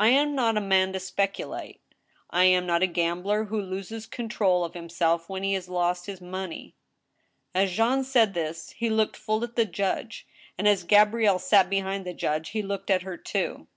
[0.00, 1.80] I am not a man to speculate,
[2.28, 6.20] I am not a gambler who loses control of liimself when he has lost his
[6.20, 6.74] money."
[7.54, 10.26] As Jean said this, he looked full at the judge,
[10.58, 13.68] and, as Gabrielle sat behind the judge, he looked at her too.